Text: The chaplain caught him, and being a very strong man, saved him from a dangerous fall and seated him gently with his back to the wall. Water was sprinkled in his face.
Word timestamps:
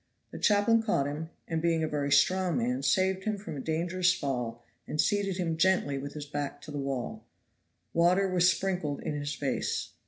The 0.31 0.39
chaplain 0.39 0.81
caught 0.81 1.05
him, 1.05 1.29
and 1.47 1.61
being 1.61 1.83
a 1.83 1.87
very 1.87 2.11
strong 2.11 2.57
man, 2.57 2.81
saved 2.81 3.25
him 3.25 3.37
from 3.37 3.55
a 3.55 3.59
dangerous 3.61 4.11
fall 4.11 4.63
and 4.87 4.99
seated 4.99 5.37
him 5.37 5.57
gently 5.57 5.99
with 5.99 6.13
his 6.15 6.25
back 6.25 6.59
to 6.63 6.71
the 6.71 6.79
wall. 6.79 7.23
Water 7.93 8.27
was 8.27 8.49
sprinkled 8.51 9.03
in 9.03 9.13
his 9.13 9.35
face. 9.35 9.89